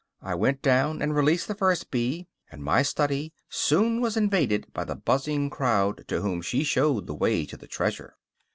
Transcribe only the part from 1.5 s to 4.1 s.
first bee, and my study soon